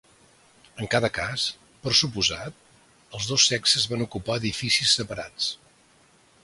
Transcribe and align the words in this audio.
En 0.83 0.87
cada 0.95 1.09
cas, 1.17 1.43
per 1.83 1.93
suposat, 1.99 2.57
els 3.19 3.29
dos 3.33 3.47
sexes 3.53 3.87
van 3.93 4.03
ocupar 4.09 4.41
edificis 4.43 4.97
separats. 5.01 5.55